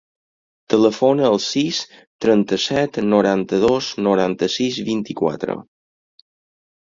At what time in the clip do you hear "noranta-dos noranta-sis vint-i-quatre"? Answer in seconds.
3.11-5.59